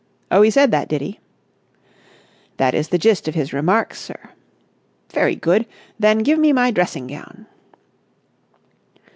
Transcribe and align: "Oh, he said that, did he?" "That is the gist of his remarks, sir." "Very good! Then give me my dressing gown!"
"Oh, 0.31 0.41
he 0.41 0.49
said 0.49 0.71
that, 0.71 0.87
did 0.87 1.01
he?" 1.01 1.19
"That 2.57 2.73
is 2.73 2.87
the 2.87 2.97
gist 2.97 3.27
of 3.27 3.35
his 3.35 3.53
remarks, 3.53 4.01
sir." 4.01 4.31
"Very 5.13 5.35
good! 5.35 5.67
Then 5.99 6.23
give 6.23 6.39
me 6.39 6.51
my 6.51 6.71
dressing 6.71 7.05
gown!" 7.05 7.45